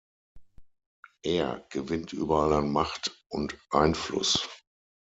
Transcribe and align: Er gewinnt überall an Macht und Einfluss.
Er 1.23 1.63
gewinnt 1.69 2.11
überall 2.11 2.53
an 2.53 2.71
Macht 2.71 3.23
und 3.29 3.55
Einfluss. 3.69 4.49